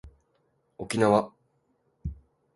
[0.79, 1.31] 沖縄